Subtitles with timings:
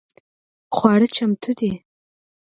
[0.75, 1.71] خواړه چمتو دي؟